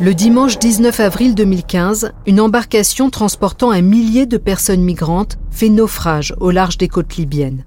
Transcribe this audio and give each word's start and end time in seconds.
Le 0.00 0.12
dimanche 0.12 0.58
19 0.58 0.98
avril 0.98 1.36
2015, 1.36 2.12
une 2.26 2.40
embarcation 2.40 3.10
transportant 3.10 3.70
un 3.70 3.80
millier 3.80 4.26
de 4.26 4.38
personnes 4.38 4.82
migrantes 4.82 5.38
fait 5.52 5.68
naufrage 5.68 6.34
au 6.40 6.50
large 6.50 6.78
des 6.78 6.88
côtes 6.88 7.16
libyennes. 7.16 7.64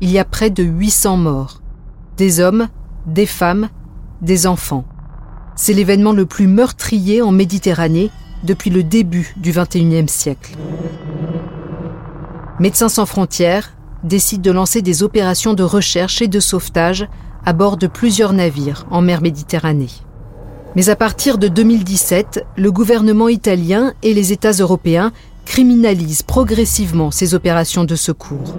Il 0.00 0.10
y 0.10 0.18
a 0.18 0.24
près 0.24 0.50
de 0.50 0.64
800 0.64 1.16
morts. 1.18 1.62
Des 2.16 2.40
hommes, 2.40 2.66
des 3.06 3.26
femmes, 3.26 3.68
des 4.22 4.48
enfants. 4.48 4.84
C'est 5.54 5.72
l'événement 5.72 6.12
le 6.12 6.26
plus 6.26 6.48
meurtrier 6.48 7.22
en 7.22 7.30
Méditerranée 7.30 8.10
depuis 8.42 8.70
le 8.70 8.82
début 8.82 9.34
du 9.36 9.52
XXIe 9.52 10.08
siècle. 10.08 10.56
Médecins 12.58 12.88
sans 12.88 13.06
frontières 13.06 13.76
décide 14.02 14.42
de 14.42 14.50
lancer 14.50 14.82
des 14.82 15.04
opérations 15.04 15.54
de 15.54 15.62
recherche 15.62 16.22
et 16.22 16.28
de 16.28 16.40
sauvetage 16.40 17.08
à 17.46 17.52
bord 17.52 17.76
de 17.76 17.86
plusieurs 17.86 18.32
navires 18.32 18.84
en 18.90 19.00
mer 19.00 19.22
Méditerranée. 19.22 19.90
Mais 20.76 20.90
à 20.90 20.96
partir 20.96 21.38
de 21.38 21.48
2017, 21.48 22.44
le 22.56 22.72
gouvernement 22.72 23.28
italien 23.28 23.94
et 24.02 24.14
les 24.14 24.32
États 24.32 24.52
européens 24.52 25.12
criminalisent 25.46 26.22
progressivement 26.22 27.10
ces 27.10 27.34
opérations 27.34 27.84
de 27.84 27.96
secours. 27.96 28.56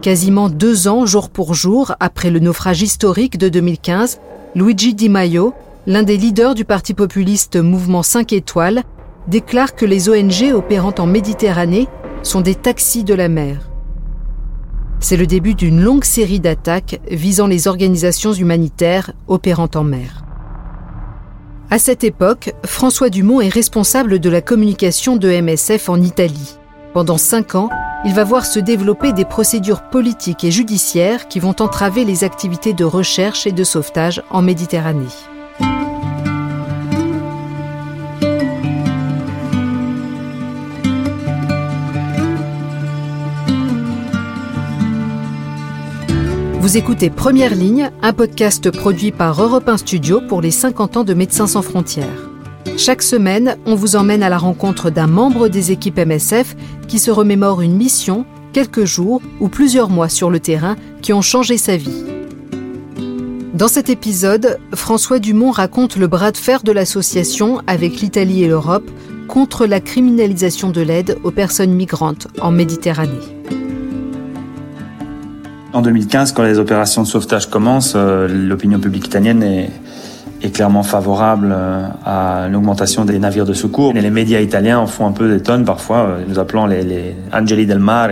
Quasiment 0.00 0.48
deux 0.48 0.86
ans, 0.86 1.06
jour 1.06 1.28
pour 1.28 1.54
jour, 1.54 1.94
après 1.98 2.30
le 2.30 2.38
naufrage 2.38 2.82
historique 2.82 3.36
de 3.36 3.48
2015, 3.48 4.20
Luigi 4.54 4.94
Di 4.94 5.08
Maio, 5.08 5.54
l'un 5.86 6.02
des 6.02 6.16
leaders 6.16 6.54
du 6.54 6.64
parti 6.64 6.94
populiste 6.94 7.56
Mouvement 7.56 8.02
5 8.02 8.32
étoiles, 8.32 8.82
déclare 9.26 9.74
que 9.74 9.86
les 9.86 10.08
ONG 10.08 10.52
opérant 10.54 10.94
en 10.98 11.06
Méditerranée 11.06 11.88
sont 12.22 12.42
des 12.42 12.54
taxis 12.54 13.04
de 13.04 13.14
la 13.14 13.28
mer. 13.28 13.70
C'est 15.00 15.16
le 15.16 15.26
début 15.26 15.54
d'une 15.54 15.82
longue 15.82 16.04
série 16.04 16.40
d'attaques 16.40 17.00
visant 17.10 17.46
les 17.46 17.68
organisations 17.68 18.32
humanitaires 18.32 19.12
opérant 19.26 19.68
en 19.74 19.84
mer. 19.84 20.23
À 21.70 21.78
cette 21.78 22.04
époque, 22.04 22.52
François 22.64 23.08
Dumont 23.08 23.40
est 23.40 23.48
responsable 23.48 24.18
de 24.18 24.30
la 24.30 24.42
communication 24.42 25.16
de 25.16 25.28
MSF 25.28 25.88
en 25.88 26.00
Italie. 26.00 26.58
Pendant 26.92 27.18
cinq 27.18 27.54
ans, 27.54 27.70
il 28.04 28.12
va 28.12 28.22
voir 28.22 28.44
se 28.44 28.60
développer 28.60 29.12
des 29.12 29.24
procédures 29.24 29.88
politiques 29.88 30.44
et 30.44 30.50
judiciaires 30.50 31.26
qui 31.26 31.40
vont 31.40 31.56
entraver 31.60 32.04
les 32.04 32.22
activités 32.22 32.74
de 32.74 32.84
recherche 32.84 33.46
et 33.46 33.52
de 33.52 33.64
sauvetage 33.64 34.22
en 34.30 34.42
Méditerranée. 34.42 35.08
Vous 46.64 46.78
écoutez 46.78 47.10
Première 47.10 47.54
Ligne, 47.54 47.90
un 48.00 48.14
podcast 48.14 48.70
produit 48.70 49.12
par 49.12 49.42
Europe 49.42 49.68
1 49.68 49.76
Studio 49.76 50.22
pour 50.26 50.40
les 50.40 50.50
50 50.50 50.96
ans 50.96 51.04
de 51.04 51.12
Médecins 51.12 51.46
sans 51.46 51.60
frontières. 51.60 52.30
Chaque 52.78 53.02
semaine, 53.02 53.58
on 53.66 53.74
vous 53.74 53.96
emmène 53.96 54.22
à 54.22 54.30
la 54.30 54.38
rencontre 54.38 54.88
d'un 54.88 55.06
membre 55.06 55.48
des 55.48 55.72
équipes 55.72 55.98
MSF 55.98 56.56
qui 56.88 56.98
se 56.98 57.10
remémore 57.10 57.60
une 57.60 57.76
mission, 57.76 58.24
quelques 58.54 58.86
jours 58.86 59.20
ou 59.40 59.48
plusieurs 59.48 59.90
mois 59.90 60.08
sur 60.08 60.30
le 60.30 60.40
terrain 60.40 60.76
qui 61.02 61.12
ont 61.12 61.20
changé 61.20 61.58
sa 61.58 61.76
vie. 61.76 62.02
Dans 63.52 63.68
cet 63.68 63.90
épisode, 63.90 64.58
François 64.74 65.18
Dumont 65.18 65.50
raconte 65.50 65.96
le 65.96 66.06
bras 66.06 66.32
de 66.32 66.38
fer 66.38 66.62
de 66.62 66.72
l'association 66.72 67.60
avec 67.66 68.00
l'Italie 68.00 68.42
et 68.42 68.48
l'Europe 68.48 68.90
contre 69.28 69.66
la 69.66 69.80
criminalisation 69.80 70.70
de 70.70 70.80
l'aide 70.80 71.18
aux 71.24 71.30
personnes 71.30 71.74
migrantes 71.74 72.28
en 72.40 72.50
Méditerranée. 72.50 73.20
En 75.74 75.82
2015, 75.82 76.30
quand 76.30 76.44
les 76.44 76.60
opérations 76.60 77.02
de 77.02 77.08
sauvetage 77.08 77.50
commencent, 77.50 77.94
euh, 77.96 78.28
l'opinion 78.28 78.78
publique 78.78 79.08
italienne 79.08 79.42
est, 79.42 79.70
clairement 80.52 80.82
favorable 80.82 81.54
euh, 81.56 81.86
à 82.04 82.48
l'augmentation 82.48 83.06
des 83.06 83.18
navires 83.18 83.46
de 83.46 83.54
secours. 83.54 83.92
Et 83.96 84.00
les 84.02 84.10
médias 84.10 84.40
italiens 84.40 84.78
en 84.78 84.86
font 84.86 85.06
un 85.06 85.12
peu 85.12 85.26
des 85.26 85.42
tonnes 85.42 85.64
parfois, 85.64 86.00
euh, 86.00 86.24
nous 86.28 86.38
appelons 86.38 86.66
les, 86.66 87.16
Angeli 87.32 87.66
del 87.66 87.78
Mare, 87.78 88.10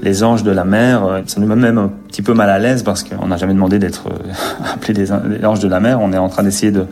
les 0.00 0.24
anges 0.24 0.44
de 0.44 0.52
la 0.52 0.64
mer. 0.64 1.22
Ça 1.26 1.40
nous 1.40 1.48
met 1.48 1.56
même 1.56 1.76
un 1.76 1.90
petit 2.08 2.22
peu 2.22 2.32
mal 2.32 2.48
à 2.48 2.58
l'aise 2.58 2.82
parce 2.82 3.02
qu'on 3.02 3.26
n'a 3.26 3.36
jamais 3.36 3.52
demandé 3.52 3.78
d'être 3.78 4.04
appelé 4.72 4.94
des, 4.94 5.12
anges 5.44 5.60
de 5.60 5.68
la 5.68 5.80
mer. 5.80 5.98
On 6.00 6.12
est 6.12 6.18
en 6.18 6.28
train 6.28 6.44
d'essayer 6.44 6.72
de, 6.72 6.86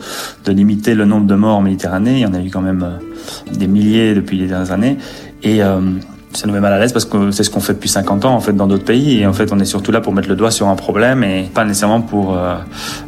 limiter 0.45 0.93
le 0.93 1.05
nombre 1.05 1.25
de 1.25 1.35
morts 1.35 1.57
en 1.57 1.61
Méditerranée. 1.61 2.17
Il 2.17 2.19
y 2.19 2.25
en 2.27 2.33
a 2.33 2.41
eu 2.41 2.51
quand 2.51 2.61
même 2.61 2.85
des 3.51 3.67
milliers 3.67 4.13
depuis 4.13 4.37
les 4.37 4.47
dernières 4.47 4.71
années. 4.71 4.97
Ça 6.39 6.47
nous 6.47 6.53
met 6.53 6.61
mal 6.61 6.71
à 6.71 6.79
l'aise 6.79 6.93
parce 6.93 7.03
que 7.03 7.31
c'est 7.31 7.43
ce 7.43 7.49
qu'on 7.49 7.59
fait 7.59 7.73
depuis 7.73 7.89
50 7.89 8.23
ans 8.23 8.33
en 8.33 8.39
fait 8.39 8.53
dans 8.53 8.65
d'autres 8.65 8.85
pays 8.85 9.19
et 9.19 9.27
en 9.27 9.33
fait 9.33 9.51
on 9.51 9.59
est 9.59 9.65
surtout 9.65 9.91
là 9.91 9.99
pour 9.99 10.13
mettre 10.13 10.29
le 10.29 10.37
doigt 10.37 10.51
sur 10.51 10.69
un 10.69 10.77
problème 10.77 11.21
et 11.21 11.49
pas 11.53 11.65
nécessairement 11.65 12.01
pour 12.01 12.37
euh, 12.37 12.55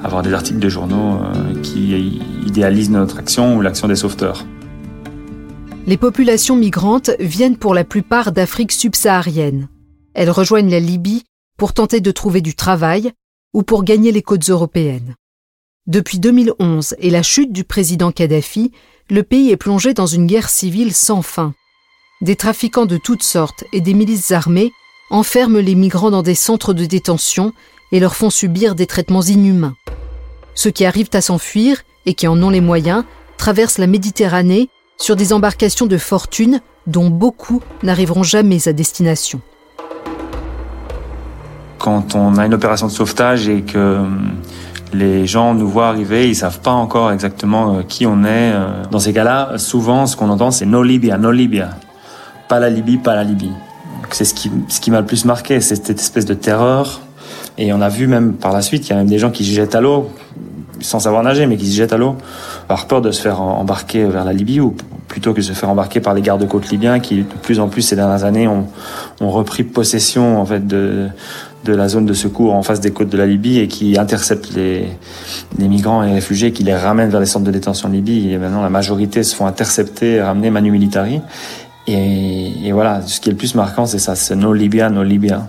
avoir 0.04 0.22
des 0.22 0.34
articles 0.34 0.60
de 0.60 0.68
journaux 0.68 1.16
euh, 1.24 1.62
qui 1.62 2.22
idéalisent 2.46 2.90
notre 2.90 3.20
action 3.20 3.56
ou 3.56 3.62
l'action 3.62 3.88
des 3.88 3.96
sauveteurs. 3.96 4.46
Les 5.88 5.96
populations 5.96 6.58
migrantes 6.58 7.12
viennent 7.22 7.56
pour 7.56 7.74
la 7.74 7.86
plupart 7.86 8.34
d'Afrique 8.34 8.74
subsaharienne. 8.74 9.70
Elles 10.14 10.30
rejoignent 10.30 10.70
la 10.70 10.82
Libye 10.82 11.24
pour 11.58 11.72
tenter 11.72 12.02
de 12.02 12.12
trouver 12.12 12.42
du 12.42 12.54
travail 12.54 13.14
ou 13.54 13.64
pour 13.64 13.86
gagner 13.86 14.12
les 14.12 14.22
côtes 14.22 14.50
européennes. 14.50 15.16
Depuis 15.88 16.20
2011 16.20 16.96
et 17.00 17.10
la 17.10 17.24
chute 17.24 17.54
du 17.54 17.64
président 17.64 18.12
Kadhafi, 18.12 18.74
le 19.10 19.24
pays 19.24 19.52
est 19.52 19.58
plongé 19.58 19.94
dans 19.94 20.06
une 20.06 20.28
guerre 20.28 20.50
civile 20.50 20.94
sans 20.94 21.22
fin 21.22 21.54
des 22.22 22.36
trafiquants 22.36 22.86
de 22.86 22.98
toutes 22.98 23.24
sortes 23.24 23.64
et 23.74 23.82
des 23.82 23.94
milices 23.94 24.32
armées 24.32 24.74
enferment 25.10 25.60
les 25.60 25.76
migrants 25.76 26.12
dans 26.12 26.22
des 26.22 26.36
centres 26.36 26.74
de 26.74 26.86
détention 26.86 27.52
et 27.92 28.00
leur 28.00 28.16
font 28.16 28.30
subir 28.30 28.76
des 28.76 28.86
traitements 28.86 29.24
inhumains. 29.24 29.76
Ceux 30.54 30.72
qui 30.72 30.86
arrivent 30.86 31.10
à 31.14 31.22
s'enfuir 31.22 31.82
et 32.06 32.14
qui 32.14 32.28
en 32.28 32.42
ont 32.42 32.50
les 32.50 32.62
moyens 32.62 33.04
traversent 33.38 33.80
la 33.80 33.88
Méditerranée 33.88 34.70
sur 34.98 35.16
des 35.16 35.34
embarcations 35.34 35.88
de 35.88 35.98
fortune 35.98 36.62
dont 36.88 37.10
beaucoup 37.10 37.62
n'arriveront 37.84 38.24
jamais 38.24 38.68
à 38.68 38.74
destination. 38.74 39.42
Quand 41.80 42.14
on 42.16 42.38
a 42.38 42.46
une 42.46 42.54
opération 42.54 42.86
de 42.86 42.92
sauvetage 42.92 43.50
et 43.50 43.64
que 43.64 43.98
hum, 43.98 44.36
les 44.94 45.26
gens 45.26 45.56
nous 45.56 45.68
voient 45.68 45.88
arriver, 45.88 46.30
ils 46.30 46.36
savent 46.36 46.62
pas 46.62 46.72
encore 46.72 47.12
exactement 47.12 47.78
euh, 47.78 47.82
qui 47.82 48.06
on 48.06 48.24
est. 48.24 48.52
Euh, 48.54 48.84
dans 48.92 49.00
ces 49.00 49.14
cas-là, 49.14 49.58
souvent, 49.58 50.06
ce 50.06 50.16
qu'on 50.16 50.30
entend, 50.30 50.52
c'est 50.52 50.68
No 50.68 50.84
Libya, 50.84 51.18
No 51.18 51.32
Libya 51.32 51.72
pas 52.52 52.60
la 52.60 52.70
Libye, 52.70 52.98
pas 52.98 53.16
la 53.16 53.24
Libye. 53.24 53.54
C'est 54.10 54.26
ce 54.26 54.34
qui, 54.34 54.52
ce 54.68 54.82
qui 54.82 54.92
m'a 54.92 55.00
le 55.00 55.06
plus 55.06 55.24
marqué, 55.24 55.62
c'est 55.62 55.76
cette 55.76 56.02
espèce 56.02 56.26
de 56.26 56.34
terreur. 56.34 57.00
Et 57.58 57.72
on 57.72 57.80
a 57.80 57.88
vu 57.88 58.08
même 58.08 58.34
par 58.34 58.52
la 58.52 58.62
suite, 58.62 58.88
il 58.88 58.90
y 58.90 58.94
a 58.94 58.98
même 58.98 59.08
des 59.08 59.20
gens 59.20 59.32
qui 59.32 59.46
se 59.46 59.52
jettent 59.52 59.74
à 59.74 59.80
l'eau, 59.80 60.12
sans 60.82 61.00
savoir 61.00 61.24
nager, 61.24 61.46
mais 61.46 61.56
qui 61.56 61.72
se 61.72 61.78
jettent 61.78 61.94
à 61.94 61.98
l'eau, 61.98 62.18
par 62.68 62.88
peur 62.88 63.02
de 63.02 63.12
se 63.12 63.22
faire 63.22 63.40
embarquer 63.40 64.04
vers 64.04 64.26
la 64.26 64.34
Libye, 64.34 64.60
ou 64.60 64.76
plutôt 65.08 65.32
que 65.32 65.38
de 65.38 65.46
se 65.46 65.54
faire 65.54 65.70
embarquer 65.70 66.02
par 66.02 66.14
les 66.14 66.22
gardes-côtes 66.22 66.70
libyens, 66.72 67.00
qui 67.00 67.20
de 67.20 67.24
plus 67.42 67.62
en 67.62 67.70
plus 67.70 67.84
ces 67.84 67.96
dernières 67.96 68.26
années 68.26 68.50
ont, 68.50 68.68
repris 69.22 69.64
possession 69.64 70.42
en 70.42 70.46
fait 70.46 70.68
de, 70.68 71.08
de 71.64 71.74
la 71.74 71.88
zone 71.88 72.06
de 72.06 72.14
secours 72.14 72.54
en 72.54 72.64
face 72.64 72.82
des 72.82 72.92
côtes 72.92 73.10
de 73.10 73.18
la 73.18 73.28
Libye 73.28 73.60
et 73.60 73.70
qui 73.70 73.98
interceptent 73.98 74.54
les, 74.54 74.88
les 75.58 75.68
migrants 75.70 76.04
et 76.04 76.12
réfugiés, 76.12 76.52
qui 76.52 76.66
les 76.66 76.76
ramènent 76.76 77.12
vers 77.12 77.22
les 77.22 77.26
centres 77.28 77.46
de 77.46 77.52
détention 77.52 77.88
en 77.88 77.94
Libye. 77.94 78.34
Et 78.34 78.38
maintenant, 78.38 78.62
la 78.62 78.70
majorité 78.70 79.24
se 79.24 79.38
font 79.38 79.46
intercepter, 79.46 80.22
ramener 80.22 80.50
manu 80.50 80.70
militari. 80.70 81.22
Et, 81.88 82.72
voilà, 82.72 83.02
ce 83.02 83.20
qui 83.20 83.30
est 83.30 83.32
le 83.32 83.38
plus 83.38 83.56
marquant, 83.56 83.86
c'est 83.86 84.00
ça, 84.00 84.16
c'est 84.16 84.36
nos 84.36 84.54
Libya, 84.54 84.90
nos 84.90 85.04
Libya. 85.04 85.48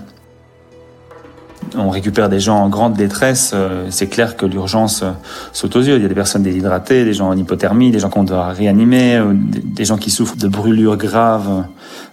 On 1.77 1.91
récupère 1.91 2.29
des 2.29 2.41
gens 2.41 2.57
en 2.57 2.69
grande 2.69 2.95
détresse. 2.95 3.53
Euh, 3.55 3.87
c'est 3.89 4.09
clair 4.09 4.37
que 4.37 4.45
l'urgence 4.45 5.03
euh, 5.03 5.13
saute 5.53 5.77
aux 5.77 5.81
yeux. 5.81 5.97
Il 5.97 6.03
y 6.03 6.05
a 6.05 6.09
des 6.09 6.15
personnes 6.15 6.43
déshydratées, 6.43 7.05
des 7.05 7.15
gens 7.15 7.29
en 7.29 7.37
hypothermie, 7.37 7.91
des 7.91 7.99
gens 7.99 8.11
qu'on 8.11 8.25
doit 8.25 8.49
réanimer, 8.49 9.23
des 9.33 9.85
gens 9.85 9.97
qui 9.97 10.11
souffrent 10.11 10.37
de 10.37 10.49
brûlures 10.49 10.99
graves 10.99 11.65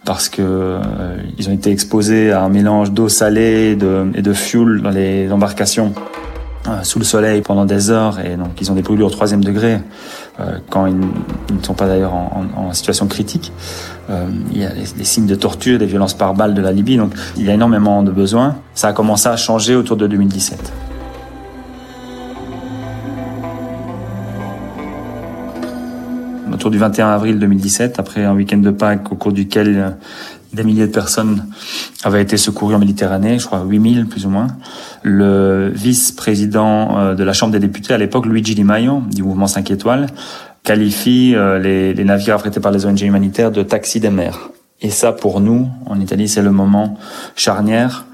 parce 0.06 0.30
que 0.30 0.42
euh, 0.42 1.18
ils 1.38 1.50
ont 1.50 1.54
été 1.54 1.72
exposés 1.72 2.32
à 2.32 2.44
un 2.44 2.50
mélange 2.50 2.92
d'eau 2.92 3.10
salée 3.10 3.76
de, 3.76 4.08
et 4.16 4.22
de 4.22 4.34
fuel 4.34 4.82
dans 4.82 4.92
les 4.92 5.32
embarcations. 5.32 5.94
Euh, 6.68 6.84
sous 6.84 7.00
le 7.00 7.06
soleil 7.06 7.42
pendant 7.42 7.64
des 7.64 7.90
heures 7.90 8.20
et 8.20 8.36
donc 8.36 8.60
ils 8.60 8.70
ont 8.70 8.76
des 8.76 8.82
brûlures 8.82 9.08
au 9.08 9.10
troisième 9.10 9.42
degré 9.42 9.80
euh, 10.42 10.58
quand 10.70 10.88
ils, 10.88 10.98
ne 10.98 11.64
sont 11.64 11.74
pas 11.74 11.88
d'ailleurs 11.88 12.14
en, 12.14 12.74
situation 12.74 13.08
critique. 13.08 13.54
Euh, 14.10 14.26
il 14.52 14.58
y 14.58 14.66
a 14.66 14.72
les, 14.74 15.06
signes 15.06 15.26
de 15.26 15.36
torture, 15.36 15.80
des 15.80 15.86
violences 15.86 16.14
par 16.14 16.34
balles 16.34 16.54
de 16.54 16.62
la 16.62 16.74
Libye, 16.74 16.98
donc 16.98 17.14
il 17.38 17.46
y 17.46 17.50
a 17.50 17.54
énormément 17.54 18.04
de 18.04 18.12
besoins. 18.12 18.58
Ça 18.76 18.90
a 18.90 18.94
commencé 18.94 19.30
à 19.30 19.38
changer 19.38 19.74
autour 19.74 19.96
de 19.96 20.06
2017. 20.06 20.74
Autour 26.54 26.72
du 26.72 26.78
21 26.78 27.08
avril 27.08 27.40
2017, 27.40 28.00
après 28.00 28.26
un 28.26 28.34
week-end 28.34 28.58
de 28.58 28.72
Pâques 28.72 29.10
au 29.14 29.16
cours 29.16 29.32
duquel 29.32 29.96
des 30.54 30.64
milliers 30.64 30.88
de 30.88 30.92
personnes 30.92 31.46
avaient 32.04 32.22
été 32.22 32.38
secourues 32.38 32.76
en 32.76 32.80
Méditerranée, 32.80 33.40
je 33.40 33.46
crois 33.46 33.64
8000 33.68 34.08
plus 34.08 34.26
ou 34.26 34.30
moins. 34.30 34.48
Le 35.04 35.72
vice-président 35.74 36.98
euh, 36.98 37.16
de 37.16 37.24
la 37.24 37.34
Chambre 37.34 37.54
des 37.54 37.60
députés 37.60 37.94
à 37.94 37.98
l'époque, 37.98 38.26
Luigi 38.26 38.56
Di 38.56 38.64
Maio, 38.64 39.02
du 39.12 39.24
mouvement 39.24 39.48
5 39.48 39.70
étoiles, 39.72 40.08
qualifie 40.64 41.34
euh, 41.36 41.60
les, 41.60 42.04
navires 42.04 42.36
affrétés 42.36 42.60
par 42.60 42.72
les 42.72 42.86
ONG 42.86 43.02
humanitaires 43.02 43.52
de 43.52 43.64
taxis 43.64 44.00
des 44.00 44.10
mers. 44.10 44.50
Et 44.82 44.90
ça, 44.90 45.12
pour 45.12 45.42
nous, 45.42 45.68
en 45.86 46.00
Italie, 46.00 46.28
c'est 46.28 46.42
le 46.42 46.52
moment 46.52 46.98
charnière 47.36 48.06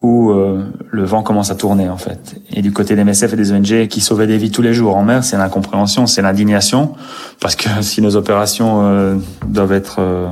où 0.00 0.30
euh, 0.30 0.64
le 0.90 1.04
vent 1.04 1.22
commence 1.24 1.50
à 1.50 1.56
tourner 1.56 1.88
en 1.88 1.96
fait. 1.96 2.40
Et 2.52 2.62
du 2.62 2.72
côté 2.72 2.94
des 2.94 3.02
MSF 3.02 3.32
et 3.32 3.36
des 3.36 3.52
ONG 3.52 3.88
qui 3.88 4.00
sauvaient 4.00 4.28
des 4.28 4.38
vies 4.38 4.52
tous 4.52 4.62
les 4.62 4.72
jours 4.72 4.96
en 4.96 5.02
mer, 5.02 5.24
c'est 5.24 5.36
l'incompréhension, 5.36 6.06
c'est 6.06 6.22
l'indignation, 6.22 6.94
parce 7.40 7.56
que 7.56 7.68
si 7.82 8.00
nos 8.00 8.14
opérations 8.14 9.20
doivent 9.48 9.72
être 9.72 10.30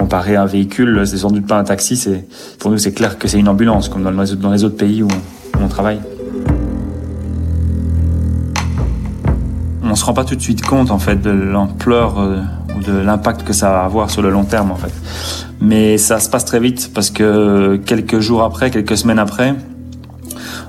comparées 0.00 0.36
à 0.36 0.42
un 0.42 0.46
véhicule, 0.46 1.06
c'est 1.06 1.18
sans 1.18 1.30
doute 1.30 1.46
pas 1.46 1.58
un 1.58 1.64
taxi. 1.64 1.94
C'est 1.94 2.24
pour 2.58 2.70
nous 2.70 2.78
c'est 2.78 2.92
clair 2.92 3.18
que 3.18 3.28
c'est 3.28 3.38
une 3.38 3.48
ambulance, 3.48 3.90
comme 3.90 4.02
dans 4.02 4.10
les, 4.10 4.36
dans 4.36 4.50
les 4.50 4.64
autres 4.64 4.78
pays 4.78 5.02
où 5.02 5.08
on, 5.62 5.68
travaille. 5.68 6.00
On 9.82 9.94
se 9.94 10.04
rend 10.04 10.14
pas 10.14 10.24
tout 10.24 10.36
de 10.36 10.40
suite 10.40 10.64
compte 10.64 10.90
en 10.90 10.98
fait 10.98 11.20
de 11.20 11.30
l'ampleur 11.30 12.16
ou 12.76 12.82
de 12.82 12.96
l'impact 12.96 13.42
que 13.44 13.52
ça 13.52 13.70
va 13.70 13.84
avoir 13.84 14.10
sur 14.10 14.22
le 14.22 14.30
long 14.30 14.44
terme 14.44 14.70
en 14.70 14.76
fait. 14.76 14.92
Mais 15.60 15.98
ça 15.98 16.18
se 16.18 16.30
passe 16.30 16.46
très 16.46 16.60
vite 16.60 16.92
parce 16.94 17.10
que 17.10 17.76
quelques 17.84 18.20
jours 18.20 18.42
après, 18.42 18.70
quelques 18.70 18.96
semaines 18.96 19.18
après, 19.18 19.54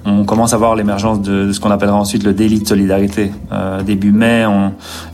on 0.06 0.25
commence 0.25 0.53
à 0.53 0.57
voir 0.57 0.75
l'émergence 0.75 1.21
de, 1.21 1.51
ce 1.51 1.59
qu'on 1.59 1.71
appellera 1.71 1.98
ensuite 1.98 2.24
le 2.24 2.33
délit 2.33 2.59
de 2.59 2.68
solidarité. 2.68 3.31
Euh, 3.51 3.83
début 3.83 4.12
mai, 4.12 4.45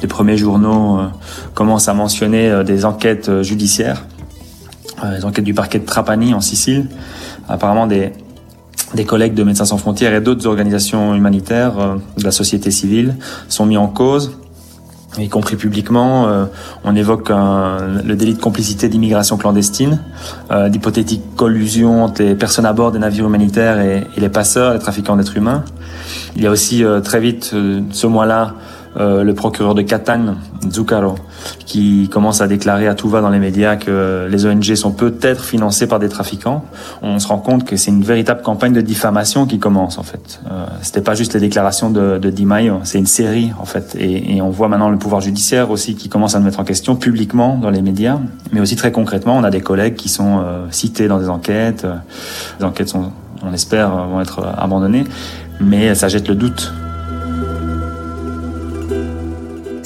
les 0.02 0.08
premiers 0.08 0.38
journaux 0.38 1.00
euh, 1.00 1.08
commencent 1.54 1.90
à 1.90 1.94
mentionner 1.94 2.50
euh, 2.50 2.64
des 2.64 2.86
enquêtes 2.86 3.42
judiciaires, 3.42 4.06
les 5.12 5.26
enquêtes 5.26 5.46
du 5.46 5.54
parquet 5.54 5.80
de 5.80 5.86
Trapani 5.86 6.34
en 6.34 6.42
Sicile. 6.42 6.88
Apparemment, 7.50 7.86
des, 7.86 8.14
des 8.96 9.06
collègues 9.06 9.34
de 9.34 9.44
Médecins 9.44 9.66
sans 9.66 9.78
frontières 9.78 10.14
et 10.14 10.22
d'autres 10.22 10.48
organisations 10.48 11.14
humanitaires 11.14 11.98
de 12.18 12.24
la 12.24 12.32
société 12.32 12.72
civile 12.72 13.16
sont 13.48 13.66
mis 13.66 13.78
en 13.78 13.88
cause 13.88 14.38
y 15.18 15.30
compris 15.30 15.56
publiquement. 15.56 16.28
Euh, 16.28 16.46
on 16.84 16.96
évoque 16.96 17.30
le 17.30 18.14
délit 18.16 18.34
de 18.34 18.42
complicité 18.42 18.90
d'immigration 18.90 19.38
clandestine, 19.38 20.00
euh, 20.52 20.70
d'hypothétique 20.70 21.36
collusion 21.36 22.04
entre 22.04 22.24
les 22.24 22.36
personnes 22.36 22.66
à 22.66 22.74
bord 22.74 22.92
des 22.92 23.00
navires 23.00 23.26
humanitaires 23.26 23.80
et, 23.80 24.06
et 24.16 24.20
les 24.20 24.30
passeurs, 24.30 24.74
les 24.74 24.80
trafiquants 24.80 25.16
d'êtres 25.16 25.38
humains. 25.38 25.64
Il 26.36 26.44
y 26.44 26.48
a 26.48 26.52
aussi 26.52 26.84
euh, 26.84 27.00
très 27.00 27.20
vite, 27.20 27.56
ce 27.92 28.08
mois-là, 28.08 28.54
euh, 29.00 29.24
le 29.24 29.34
procureur 29.36 29.76
de 29.76 29.82
Catane, 29.82 30.38
Zuccaro, 30.72 31.16
qui 31.66 32.10
commence 32.10 32.42
à 32.42 32.48
déclarer 32.48 32.88
à 32.88 32.96
tout 32.96 33.10
va 33.10 33.22
dans 33.22 33.30
les 33.30 33.40
médias 33.40 33.76
que 33.76 34.28
les 34.30 34.46
ONG 34.46 34.76
sont 34.76 34.92
peut-être 34.92 35.44
financées 35.44 35.88
par 35.88 36.00
des 36.00 36.10
trafiquants. 36.10 36.66
On 37.02 37.20
se 37.20 37.28
rend 37.28 37.38
compte 37.38 37.64
que 37.64 37.76
c'est 37.76 37.92
une 37.92 38.04
véritable 38.04 38.42
campagne 38.42 38.74
de 38.74 38.82
diffamation 38.82 39.46
qui 39.46 39.60
commence 39.60 39.98
en 39.98 40.04
fait. 40.04 40.42
Euh, 40.52 40.66
C'était 40.82 41.02
pas 41.02 41.14
juste 41.14 41.34
les 41.36 41.40
déclarations 41.40 41.90
de, 41.90 42.18
de 42.18 42.30
Di 42.30 42.46
Maio, 42.46 42.80
c'est 42.84 42.98
une 42.98 43.06
série 43.06 43.52
en 43.60 43.66
fait. 43.66 43.96
Et, 44.00 44.42
on 44.42 44.50
voit 44.50 44.68
maintenant 44.68 44.90
le 44.90 44.98
pouvoir 44.98 45.22
judiciaire 45.22 45.72
aussi 45.72 45.96
qui 45.96 46.10
commence 46.10 46.36
à 46.36 46.40
nous 46.40 46.46
mettre 46.46 46.60
en 46.60 46.64
question 46.64 46.96
publiquement 46.96 47.58
dans 47.58 47.70
les 47.70 47.82
médias, 47.82 48.20
mais 48.52 48.62
aussi 48.62 48.76
très 48.76 48.92
concrètement, 48.92 49.38
on 49.38 49.44
a 49.44 49.50
des 49.50 49.62
collègues 49.62 49.96
qui 49.96 50.10
sont 50.10 50.40
euh, 50.40 50.66
cités 50.72 51.08
dans 51.08 51.20
des 51.20 51.30
enquêtes. 51.30 51.86
Les 52.60 52.66
enquêtes 52.66 52.90
sont, 52.90 53.12
on 53.44 53.54
espère, 53.54 53.90
vont 54.08 54.22
être 54.22 54.42
abandonnées, 54.58 55.04
mais 55.60 55.96
ça 55.96 56.08
jette 56.08 56.28
le 56.28 56.36
doute 56.36 56.72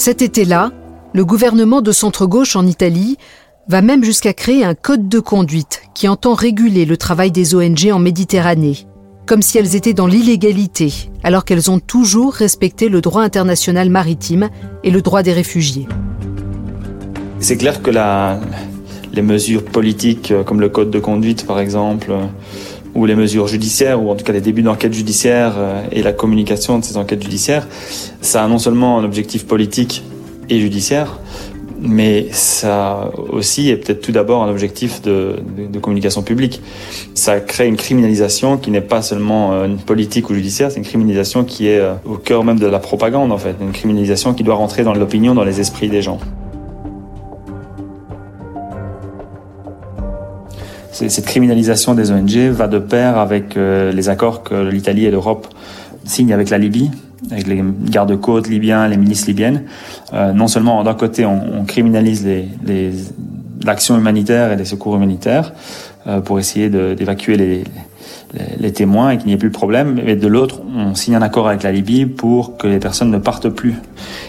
Cet 0.03 0.24
été-là, 0.24 0.71
le 1.13 1.24
gouvernement 1.25 1.81
de 1.81 1.92
centre-gauche 1.92 2.56
en 2.56 2.65
Italie 2.65 3.19
va 3.68 3.83
même 3.83 4.03
jusqu'à 4.03 4.33
créer 4.33 4.65
un 4.65 4.74
code 4.74 5.07
de 5.07 5.19
conduite 5.19 5.83
qui 5.94 6.07
entend 6.07 6.33
réguler 6.33 6.86
le 6.86 6.98
travail 6.98 7.30
des 7.30 7.53
ONG 7.53 7.92
en 7.94 8.00
Méditerranée, 8.00 8.88
comme 9.27 9.44
si 9.44 9.59
elles 9.59 9.75
étaient 9.75 9.94
dans 9.94 10.07
l'illégalité, 10.07 10.92
alors 11.21 11.45
qu'elles 11.45 11.69
ont 11.69 11.77
toujours 11.77 12.33
respecté 12.33 12.89
le 12.89 13.00
droit 13.00 13.21
international 13.21 13.92
maritime 13.92 14.50
et 14.83 14.89
le 14.89 15.03
droit 15.03 15.21
des 15.21 15.33
réfugiés. 15.33 15.88
C'est 17.38 17.57
clair 17.57 17.83
que 17.83 17.92
les 19.13 19.21
mesures 19.21 19.65
politiques, 19.65 20.31
euh, 20.31 20.42
comme 20.44 20.62
le 20.62 20.69
code 20.69 20.89
de 20.89 21.00
conduite 21.00 21.45
par 21.45 21.59
exemple, 21.59 22.12
ou 22.95 23.05
les 23.05 23.15
mesures 23.15 23.47
judiciaires, 23.47 24.01
ou 24.03 24.09
en 24.09 24.15
tout 24.15 24.23
cas 24.23 24.33
les 24.33 24.41
débuts 24.41 24.63
d'enquête 24.63 24.93
judiciaire 24.93 25.53
euh, 25.57 25.83
et 25.91 26.03
la 26.03 26.13
communication 26.13 26.79
de 26.79 26.83
ces 26.83 26.97
enquêtes 26.97 27.23
judiciaires, 27.23 27.67
ça 28.21 28.43
a 28.43 28.47
non 28.47 28.57
seulement 28.57 28.99
un 28.99 29.03
objectif 29.03 29.45
politique 29.45 30.03
et 30.49 30.59
judiciaire, 30.59 31.19
mais 31.79 32.27
ça 32.31 33.11
aussi 33.29 33.69
est 33.69 33.77
peut-être 33.77 34.01
tout 34.01 34.11
d'abord 34.11 34.43
un 34.43 34.49
objectif 34.49 35.01
de, 35.01 35.38
de, 35.57 35.67
de, 35.67 35.79
communication 35.79 36.21
publique. 36.21 36.61
Ça 37.15 37.39
crée 37.39 37.67
une 37.67 37.77
criminalisation 37.77 38.57
qui 38.57 38.69
n'est 38.69 38.81
pas 38.81 39.01
seulement 39.01 39.53
euh, 39.53 39.65
une 39.65 39.77
politique 39.77 40.29
ou 40.29 40.35
judiciaire, 40.35 40.71
c'est 40.71 40.77
une 40.77 40.85
criminalisation 40.85 41.43
qui 41.43 41.67
est 41.67 41.79
euh, 41.79 41.93
au 42.05 42.17
cœur 42.17 42.43
même 42.43 42.59
de 42.59 42.67
la 42.67 42.79
propagande 42.79 43.31
en 43.31 43.38
fait, 43.38 43.55
une 43.61 43.71
criminalisation 43.71 44.33
qui 44.33 44.43
doit 44.43 44.55
rentrer 44.55 44.83
dans 44.83 44.93
l'opinion, 44.93 45.33
dans 45.33 45.45
les 45.45 45.59
esprits 45.59 45.89
des 45.89 46.01
gens. 46.01 46.19
Cette 50.91 51.25
criminalisation 51.25 51.95
des 51.95 52.11
ONG 52.11 52.38
va 52.51 52.67
de 52.67 52.79
pair 52.79 53.17
avec 53.17 53.55
euh, 53.55 53.91
les 53.91 54.09
accords 54.09 54.43
que 54.43 54.69
l'Italie 54.69 55.05
et 55.05 55.11
l'Europe 55.11 55.47
signent 56.03 56.33
avec 56.33 56.49
la 56.49 56.57
Libye, 56.57 56.91
avec 57.31 57.47
les 57.47 57.63
gardes-côtes 57.89 58.47
libyens, 58.47 58.88
les 58.88 58.97
milices 58.97 59.27
libyennes. 59.27 59.63
Euh, 60.13 60.33
non 60.33 60.47
seulement 60.47 60.83
d'un 60.83 60.93
côté 60.93 61.25
on, 61.25 61.63
criminalise 61.65 62.25
les, 62.25 62.91
l'action 63.63 63.97
humanitaire 63.97 64.51
et 64.51 64.55
les 64.55 64.65
secours 64.65 64.95
humanitaires 64.95 65.53
euh, 66.07 66.19
pour 66.19 66.39
essayer 66.39 66.69
d'évacuer 66.69 67.38
les, 67.38 67.63
les, 68.59 68.73
témoins 68.73 69.11
et 69.11 69.17
qu'il 69.17 69.27
n'y 69.27 69.33
ait 69.33 69.38
plus 69.38 69.49
de 69.49 69.53
problème, 69.53 70.01
mais 70.03 70.15
de 70.15 70.27
l'autre 70.27 70.61
on 70.75 70.95
signe 70.95 71.15
un 71.15 71.21
accord 71.21 71.47
avec 71.47 71.63
la 71.63 71.71
Libye 71.71 72.05
pour 72.05 72.57
que 72.57 72.67
les 72.67 72.79
personnes 72.79 73.11
ne 73.11 73.17
partent 73.17 73.49
plus. 73.49 73.75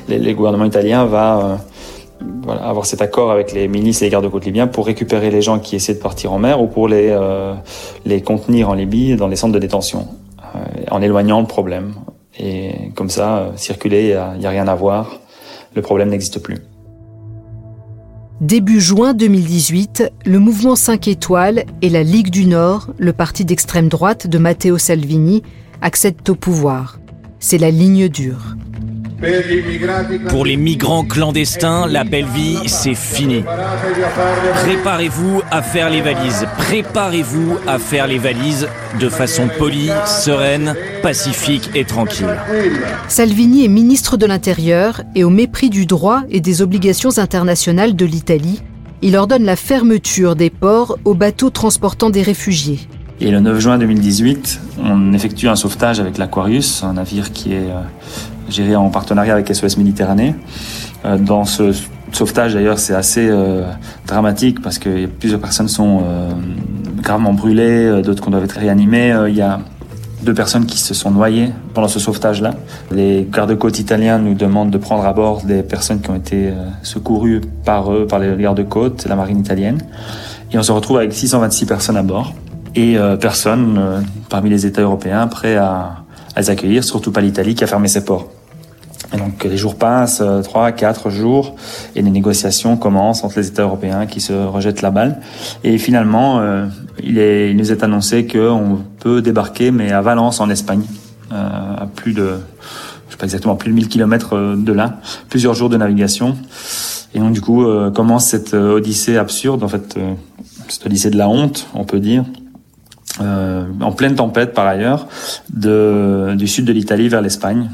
Les, 0.08 0.34
gouvernements 0.34 0.64
italiens 0.64 1.06
va 1.06 1.58
avoir 2.48 2.86
cet 2.86 3.02
accord 3.02 3.30
avec 3.30 3.52
les 3.52 3.68
milices 3.68 4.02
et 4.02 4.06
les 4.06 4.10
gardes-côtes 4.10 4.44
libyens 4.44 4.66
pour 4.66 4.86
récupérer 4.86 5.30
les 5.30 5.42
gens 5.42 5.58
qui 5.58 5.76
essaient 5.76 5.94
de 5.94 6.00
partir 6.00 6.32
en 6.32 6.38
mer 6.38 6.60
ou 6.60 6.66
pour 6.66 6.88
les, 6.88 7.08
euh, 7.10 7.54
contenir 8.24 8.70
en 8.70 8.74
Libye 8.74 9.16
dans 9.16 9.28
les 9.28 9.36
centres 9.36 9.54
de 9.54 9.58
détention, 9.58 10.08
euh, 10.54 10.58
en 10.90 11.02
éloignant 11.02 11.40
le 11.40 11.46
problème. 11.46 11.94
Et 12.38 12.90
comme 12.94 13.10
ça, 13.10 13.38
euh, 13.38 13.50
circuler, 13.56 14.14
il 14.34 14.38
n'y 14.40 14.46
a, 14.46 14.48
a 14.48 14.50
rien 14.50 14.68
à 14.68 14.74
voir, 14.74 15.18
le 15.74 15.82
problème 15.82 16.08
n'existe 16.08 16.40
plus. 16.40 16.58
Début 18.40 18.80
juin 18.80 19.14
2018, 19.14 20.12
le 20.24 20.38
mouvement 20.40 20.74
5 20.74 21.06
étoiles 21.06 21.64
et 21.80 21.88
la 21.88 22.02
Ligue 22.02 22.30
du 22.30 22.46
Nord, 22.46 22.88
le 22.98 23.12
parti 23.12 23.44
d'extrême 23.44 23.88
droite 23.88 24.26
de 24.26 24.38
Matteo 24.38 24.78
Salvini, 24.78 25.44
accèdent 25.80 26.28
au 26.28 26.34
pouvoir. 26.34 26.98
C'est 27.38 27.58
la 27.58 27.70
ligne 27.70 28.08
dure. 28.08 28.56
Pour 30.28 30.44
les 30.44 30.56
migrants 30.56 31.04
clandestins, 31.04 31.86
la 31.86 32.02
belle 32.02 32.26
vie, 32.26 32.58
c'est 32.66 32.96
fini. 32.96 33.44
Préparez-vous 34.64 35.42
à 35.50 35.62
faire 35.62 35.90
les 35.90 36.00
valises. 36.00 36.46
Préparez-vous 36.58 37.58
à 37.68 37.78
faire 37.78 38.08
les 38.08 38.18
valises 38.18 38.68
de 38.98 39.08
façon 39.08 39.48
polie, 39.58 39.90
sereine, 40.06 40.74
pacifique 41.02 41.70
et 41.74 41.84
tranquille. 41.84 42.36
Salvini 43.06 43.64
est 43.64 43.68
ministre 43.68 44.16
de 44.16 44.26
l'Intérieur 44.26 45.02
et 45.14 45.22
au 45.22 45.30
mépris 45.30 45.70
du 45.70 45.86
droit 45.86 46.22
et 46.28 46.40
des 46.40 46.60
obligations 46.60 47.18
internationales 47.18 47.94
de 47.94 48.04
l'Italie, 48.04 48.62
il 49.02 49.16
ordonne 49.16 49.44
la 49.44 49.56
fermeture 49.56 50.34
des 50.34 50.50
ports 50.50 50.98
aux 51.04 51.14
bateaux 51.14 51.50
transportant 51.50 52.10
des 52.10 52.22
réfugiés. 52.22 52.80
Et 53.20 53.30
le 53.30 53.38
9 53.38 53.60
juin 53.60 53.78
2018, 53.78 54.60
on 54.82 55.12
effectue 55.12 55.48
un 55.48 55.54
sauvetage 55.54 56.00
avec 56.00 56.18
l'Aquarius, 56.18 56.82
un 56.82 56.94
navire 56.94 57.32
qui 57.32 57.52
est 57.52 57.70
euh, 57.70 57.82
géré 58.52 58.76
en 58.76 58.90
partenariat 58.90 59.34
avec 59.34 59.52
SOS 59.52 59.76
Méditerranée. 59.78 60.34
Euh, 61.04 61.18
dans 61.18 61.44
ce 61.44 61.72
sauvetage 62.12 62.54
d'ailleurs 62.54 62.78
c'est 62.78 62.94
assez 62.94 63.26
euh, 63.28 63.64
dramatique 64.06 64.62
parce 64.62 64.78
que 64.78 65.06
plusieurs 65.06 65.40
personnes 65.40 65.68
sont 65.68 66.02
euh, 66.04 66.30
gravement 67.00 67.32
brûlées, 67.32 68.02
d'autres 68.02 68.22
qu'on 68.22 68.30
doit 68.30 68.42
être 68.42 68.58
réanimées. 68.58 69.14
Il 69.28 69.34
y 69.34 69.40
a 69.40 69.60
deux 70.22 70.34
personnes 70.34 70.66
qui 70.66 70.78
se 70.78 70.94
sont 70.94 71.10
noyées 71.10 71.50
pendant 71.74 71.88
ce 71.88 71.98
sauvetage-là. 71.98 72.54
Les 72.92 73.26
gardes-côtes 73.28 73.80
italiens 73.80 74.18
nous 74.18 74.34
demandent 74.34 74.70
de 74.70 74.78
prendre 74.78 75.04
à 75.04 75.12
bord 75.12 75.42
des 75.42 75.64
personnes 75.64 76.00
qui 76.00 76.10
ont 76.10 76.14
été 76.14 76.52
secourues 76.84 77.40
par 77.64 77.92
eux, 77.92 78.06
par 78.06 78.20
les 78.20 78.36
gardes-côtes, 78.36 79.06
la 79.06 79.16
marine 79.16 79.40
italienne. 79.40 79.78
Et 80.52 80.58
on 80.58 80.62
se 80.62 80.70
retrouve 80.70 80.98
avec 80.98 81.12
626 81.12 81.66
personnes 81.66 81.96
à 81.96 82.04
bord 82.04 82.34
et 82.76 82.96
personne 83.20 84.04
parmi 84.28 84.48
les 84.48 84.64
États 84.64 84.82
européens 84.82 85.26
prêts 85.26 85.56
à, 85.56 86.04
à 86.34 86.40
les 86.40 86.50
accueillir, 86.50 86.84
surtout 86.84 87.12
pas 87.12 87.20
l'Italie 87.20 87.54
qui 87.54 87.64
a 87.64 87.66
fermé 87.66 87.88
ses 87.88 88.04
ports. 88.04 88.28
Et 89.14 89.18
donc 89.18 89.44
les 89.44 89.56
jours 89.56 89.76
passent, 89.76 90.22
euh, 90.22 90.42
trois, 90.42 90.72
quatre 90.72 91.10
jours, 91.10 91.54
et 91.94 92.02
les 92.02 92.10
négociations 92.10 92.76
commencent 92.76 93.24
entre 93.24 93.38
les 93.38 93.48
États 93.48 93.62
européens 93.62 94.06
qui 94.06 94.20
se 94.20 94.32
rejettent 94.32 94.82
la 94.82 94.90
balle. 94.90 95.20
Et 95.64 95.78
finalement, 95.78 96.40
euh, 96.40 96.66
il, 97.02 97.18
est, 97.18 97.50
il, 97.50 97.56
nous 97.56 97.72
est 97.72 97.82
annoncé 97.82 98.26
qu'on 98.26 98.78
peut 99.00 99.20
débarquer, 99.20 99.70
mais 99.70 99.92
à 99.92 100.00
Valence, 100.00 100.40
en 100.40 100.48
Espagne, 100.48 100.84
euh, 101.32 101.76
à 101.76 101.86
plus 101.86 102.14
de, 102.14 102.38
je 103.12 103.16
sais 103.16 103.18
pas 103.18 103.26
exactement, 103.26 103.56
plus 103.56 103.68
de 103.68 103.74
1000 103.74 103.88
kilomètres 103.88 104.34
euh, 104.34 104.56
de 104.56 104.72
là, 104.72 104.98
plusieurs 105.28 105.52
jours 105.52 105.68
de 105.68 105.76
navigation. 105.76 106.34
Et 107.12 107.18
donc 107.18 107.34
du 107.34 107.42
coup 107.42 107.66
euh, 107.66 107.90
commence 107.90 108.24
cette 108.24 108.54
euh, 108.54 108.76
odyssée 108.76 109.18
absurde, 109.18 109.62
en 109.62 109.68
fait, 109.68 109.98
cette 110.68 110.86
odyssée 110.86 111.10
de 111.10 111.18
la 111.18 111.28
honte, 111.28 111.68
on 111.74 111.84
peut 111.84 112.00
dire. 112.00 112.24
en 113.20 113.92
pleine 113.92 114.14
tempête 114.14 114.54
par 114.54 114.66
ailleurs, 114.66 115.08
de, 115.52 116.34
du 116.38 116.48
sud 116.48 116.64
de 116.64 116.72
l'Italie 116.72 117.10
vers 117.10 117.20
l'Espagne. 117.20 117.68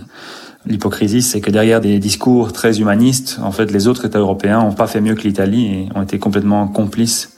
L'hypocrisie, 0.66 1.22
c'est 1.22 1.40
que 1.40 1.50
derrière 1.50 1.80
des 1.80 1.98
discours 1.98 2.52
très 2.52 2.80
humanistes, 2.80 3.38
en 3.42 3.52
fait, 3.52 3.70
les 3.70 3.86
autres 3.86 4.04
États 4.04 4.18
européens 4.18 4.62
n'ont 4.62 4.72
pas 4.72 4.86
fait 4.86 5.00
mieux 5.00 5.14
que 5.14 5.22
l'Italie 5.22 5.66
et 5.66 5.88
ont 5.94 6.02
été 6.02 6.18
complètement 6.18 6.68
complices, 6.68 7.36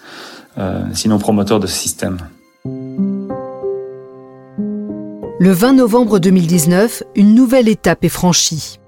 euh, 0.58 0.82
sinon 0.94 1.18
promoteurs 1.18 1.60
de 1.60 1.66
ce 1.66 1.76
système. 1.76 2.18
Le 5.42 5.52
20 5.52 5.74
novembre 5.74 6.18
2019, 6.18 7.02
une 7.14 7.34
nouvelle 7.34 7.68
étape 7.68 8.04
est 8.04 8.10
franchie. 8.10 8.78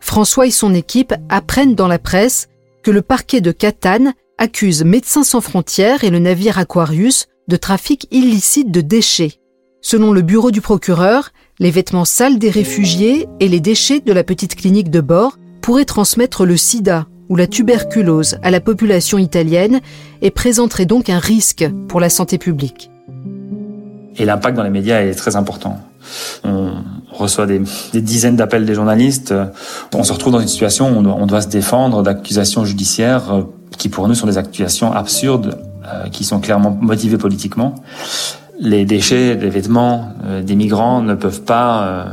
François 0.00 0.46
et 0.46 0.50
son 0.50 0.74
équipe 0.74 1.14
apprennent 1.28 1.74
dans 1.74 1.88
la 1.88 1.98
presse 1.98 2.48
que 2.82 2.90
le 2.90 3.02
parquet 3.02 3.40
de 3.40 3.50
Catane 3.50 4.12
accuse 4.38 4.84
Médecins 4.84 5.24
sans 5.24 5.40
frontières 5.40 6.04
et 6.04 6.10
le 6.10 6.18
navire 6.18 6.58
Aquarius 6.58 7.28
de 7.48 7.56
trafic 7.56 8.06
illicite 8.10 8.70
de 8.70 8.80
déchets. 8.80 9.40
Selon 9.80 10.12
le 10.12 10.22
bureau 10.22 10.50
du 10.50 10.60
procureur, 10.60 11.30
les 11.58 11.70
vêtements 11.70 12.04
sales 12.04 12.38
des 12.38 12.50
réfugiés 12.50 13.28
et 13.40 13.48
les 13.48 13.60
déchets 13.60 14.00
de 14.00 14.12
la 14.12 14.24
petite 14.24 14.56
clinique 14.56 14.90
de 14.90 15.00
bord 15.00 15.38
pourraient 15.62 15.84
transmettre 15.84 16.44
le 16.44 16.56
sida 16.56 17.06
ou 17.28 17.36
la 17.36 17.46
tuberculose 17.46 18.38
à 18.42 18.50
la 18.50 18.60
population 18.60 19.18
italienne 19.18 19.80
et 20.22 20.30
présenteraient 20.30 20.86
donc 20.86 21.08
un 21.08 21.18
risque 21.18 21.68
pour 21.88 21.98
la 21.98 22.10
santé 22.10 22.38
publique. 22.38 22.90
Et 24.18 24.24
l'impact 24.24 24.56
dans 24.56 24.62
les 24.62 24.70
médias 24.70 25.00
est 25.00 25.14
très 25.14 25.36
important. 25.36 25.80
On 26.44 26.74
reçoit 27.10 27.46
des, 27.46 27.60
dizaines 27.94 28.36
d'appels 28.36 28.64
des 28.64 28.74
journalistes. 28.74 29.34
On 29.94 30.04
se 30.04 30.12
retrouve 30.12 30.34
dans 30.34 30.40
une 30.40 30.48
situation 30.48 30.96
où 30.96 31.04
on 31.06 31.26
doit, 31.26 31.40
se 31.40 31.48
défendre 31.48 32.02
d'accusations 32.02 32.64
judiciaires 32.64 33.32
euh, 33.32 33.42
qui 33.76 33.88
pour 33.88 34.06
nous 34.06 34.14
sont 34.14 34.26
des 34.26 34.38
accusations 34.38 34.92
absurdes, 34.92 35.58
euh, 35.84 36.08
qui 36.08 36.24
sont 36.24 36.40
clairement 36.40 36.70
motivées 36.80 37.18
politiquement. 37.18 37.74
Les 38.58 38.84
déchets, 38.84 39.34
les 39.34 39.50
vêtements 39.50 40.14
euh, 40.24 40.42
des 40.42 40.56
migrants 40.56 41.02
ne 41.02 41.14
peuvent 41.14 41.42
pas 41.42 42.06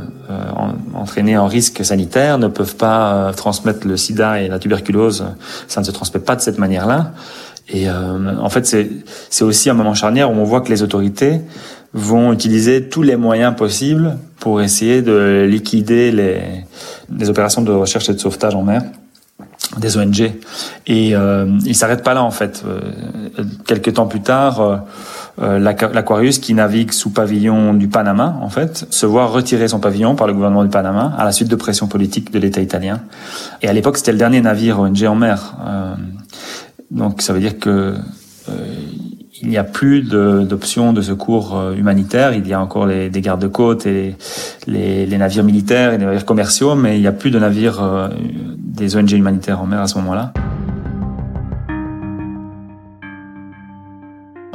entraîner 0.94 1.34
un 1.34 1.46
risque 1.46 1.84
sanitaire, 1.84 2.38
ne 2.38 2.48
peuvent 2.48 2.76
pas 2.76 3.32
transmettre 3.36 3.86
le 3.86 3.96
sida 3.96 4.40
et 4.40 4.48
la 4.48 4.58
tuberculose. 4.58 5.26
Ça 5.68 5.80
ne 5.80 5.84
se 5.84 5.90
transmet 5.90 6.20
pas 6.20 6.34
de 6.34 6.40
cette 6.40 6.58
manière-là. 6.58 7.12
Et 7.68 7.90
en 7.90 8.48
fait, 8.48 8.64
c'est 9.30 9.44
aussi 9.44 9.68
un 9.68 9.74
moment 9.74 9.92
charnière 9.92 10.30
où 10.30 10.34
on 10.34 10.44
voit 10.44 10.62
que 10.62 10.70
les 10.70 10.82
autorités 10.82 11.40
vont 11.92 12.32
utiliser 12.32 12.88
tous 12.88 13.02
les 13.02 13.16
moyens 13.16 13.54
possibles 13.54 14.16
pour 14.40 14.62
essayer 14.62 15.02
de 15.02 15.46
liquider 15.48 16.10
les, 16.10 16.40
les 17.16 17.30
opérations 17.30 17.62
de 17.62 17.72
recherche 17.72 18.08
et 18.08 18.14
de 18.14 18.18
sauvetage 18.18 18.54
en 18.54 18.62
mer 18.62 18.82
des 19.78 19.96
ONG. 19.96 20.32
Et 20.86 21.14
euh, 21.14 21.58
il 21.64 21.74
s'arrête 21.74 22.02
pas 22.02 22.14
là 22.14 22.22
en 22.22 22.30
fait. 22.30 22.62
Euh, 22.66 22.80
quelques 23.66 23.94
temps 23.94 24.06
plus 24.06 24.20
tard, 24.20 24.60
euh, 24.60 24.76
euh 24.76 24.78
l'Aquarius 25.38 26.38
qui 26.38 26.54
navigue 26.54 26.92
sous 26.92 27.10
pavillon 27.10 27.74
du 27.74 27.88
Panama, 27.88 28.36
en 28.40 28.48
fait, 28.48 28.86
se 28.90 29.04
voit 29.04 29.26
retirer 29.26 29.68
son 29.68 29.80
pavillon 29.80 30.14
par 30.14 30.26
le 30.26 30.32
gouvernement 30.32 30.62
du 30.62 30.70
Panama 30.70 31.12
à 31.18 31.24
la 31.24 31.32
suite 31.32 31.48
de 31.48 31.56
pression 31.56 31.88
politique 31.88 32.30
de 32.30 32.38
l'État 32.38 32.60
italien. 32.60 33.00
Et 33.60 33.68
à 33.68 33.72
l'époque, 33.72 33.96
c'était 33.96 34.12
le 34.12 34.18
dernier 34.18 34.40
navire 34.40 34.78
ONG 34.78 35.02
en 35.04 35.16
mer. 35.16 35.56
Euh, 35.66 35.94
donc 36.90 37.22
ça 37.22 37.32
veut 37.32 37.40
dire 37.40 37.58
que 37.58 37.94
euh, 38.48 38.52
il 39.42 39.48
n'y 39.48 39.58
a 39.58 39.64
plus 39.64 40.02
d'options 40.02 40.92
de, 40.92 41.02
secours 41.02 41.56
euh, 41.56 41.74
humanitaire. 41.74 42.32
Il 42.32 42.46
y 42.46 42.54
a 42.54 42.60
encore 42.60 42.86
les, 42.86 43.10
des 43.10 43.20
gardes-côtes 43.20 43.86
et 43.86 44.14
les, 44.66 45.06
les, 45.06 45.18
navires 45.18 45.44
militaires 45.44 45.92
et 45.92 45.98
les 45.98 46.04
navires 46.06 46.24
commerciaux, 46.24 46.74
mais 46.74 46.96
il 46.96 47.00
n'y 47.00 47.06
a 47.06 47.12
plus 47.12 47.30
de 47.30 47.38
navires 47.38 47.82
euh, 47.82 48.08
des 48.56 48.96
ONG 48.96 49.12
humanitaires 49.12 49.60
en 49.60 49.66
mer 49.66 49.80
à 49.80 49.86
ce 49.86 49.96
moment-là. 49.98 50.32